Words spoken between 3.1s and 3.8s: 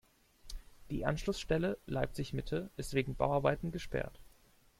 Bauarbeiten